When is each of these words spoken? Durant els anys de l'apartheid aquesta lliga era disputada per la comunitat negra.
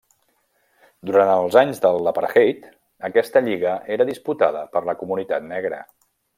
Durant 1.09 1.29
els 1.33 1.57
anys 1.61 1.81
de 1.83 1.91
l'apartheid 2.07 2.65
aquesta 3.11 3.45
lliga 3.51 3.77
era 3.97 4.11
disputada 4.11 4.65
per 4.75 4.85
la 4.91 4.99
comunitat 5.05 5.51
negra. 5.55 5.85